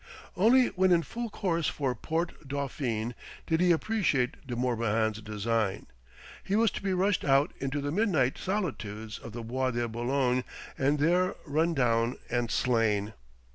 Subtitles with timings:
[0.35, 3.13] Only when in full course for Porte Dauphine
[3.45, 5.85] did he appreciate De Morbihan's design.
[6.43, 10.43] He was to be rushed out into the midnight solitudes of the Bois de Boulogne
[10.75, 13.13] and there run down and slain.